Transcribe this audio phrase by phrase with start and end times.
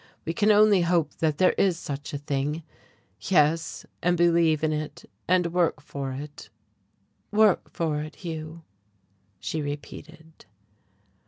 [0.25, 2.63] We can only hope that there is such a thing,
[3.19, 6.49] yes, and believe in it and work for it."
[7.31, 8.63] "Work for it, Hugh?"
[9.39, 10.47] she repeated.